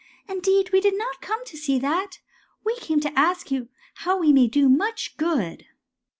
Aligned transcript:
"Indeed 0.27 0.71
we 0.73 0.81
did 0.81 0.97
not 0.97 1.21
come 1.21 1.45
to 1.45 1.55
see 1.55 1.77
that. 1.77 2.17
We 2.63 2.75
came 2.77 2.99
to 3.01 3.13
ask 3.15 3.51
you 3.51 3.69
how 3.97 4.17
we 4.17 4.33
may 4.33 4.47
do 4.47 4.67
much 4.67 5.15
good." 5.15 5.67